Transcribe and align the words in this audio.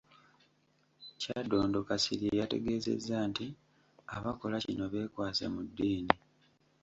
Kyaddondo 1.19 1.79
Kasirye 1.87 2.31
yategeezezza 2.39 3.17
nti 3.29 3.45
abakola 4.15 4.57
kino 4.65 4.85
beekwese 4.91 5.43
mu 5.53 5.61
ddiini 5.67 6.15